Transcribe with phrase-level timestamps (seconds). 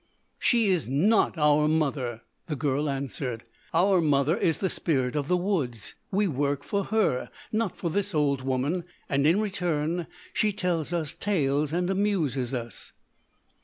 [0.39, 3.43] "She is not our mother!" the girl answered.
[3.71, 5.93] "Our mother is the spirit of the woods.
[6.09, 11.13] We work for her not for this old woman, and in return she tells us
[11.13, 12.93] tales and amuses us."